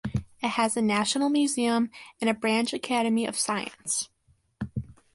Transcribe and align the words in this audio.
It 0.41 0.47
has 0.57 0.75
a 0.75 0.81
national 0.81 1.29
museum 1.29 1.91
and 2.19 2.27
a 2.27 2.33
branch 2.33 2.73
academy 2.73 3.27
of 3.27 3.37
science. 3.37 4.09